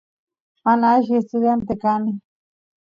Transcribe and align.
mana 0.63 0.85
alli 0.93 1.13
estudiante 1.19 1.73
kani 1.81 2.11